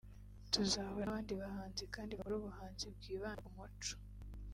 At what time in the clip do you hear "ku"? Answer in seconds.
3.45-3.51